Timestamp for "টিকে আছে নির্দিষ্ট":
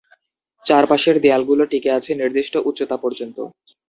1.71-2.53